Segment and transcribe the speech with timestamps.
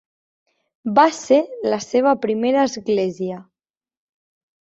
[0.99, 1.37] Va ser
[1.73, 3.37] la seva primera església.